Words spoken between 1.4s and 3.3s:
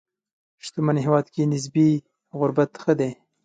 نسبي غربت ښه دی.